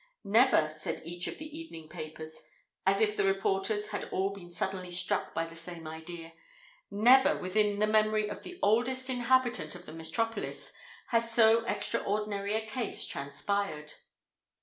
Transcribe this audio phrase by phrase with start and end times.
[0.23, 5.35] "Never," said each of the evening papers—as if the reporters had all been suddenly struck
[5.35, 10.73] by the same idea,—"never, within the memory of the oldest inhabitant of the metropolis,
[11.09, 13.93] has so extraordinary a case transpired."